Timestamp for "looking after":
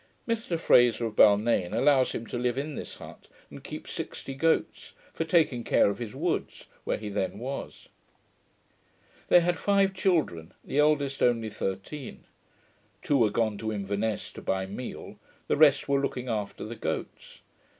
16.01-16.63